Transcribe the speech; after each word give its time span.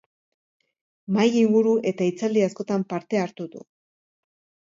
Mahai-inguru 1.17 1.75
eta 1.91 2.07
hitzaldi 2.11 2.43
askotan 2.47 2.85
parte 2.95 3.23
hartu 3.27 3.49
du. 3.57 3.65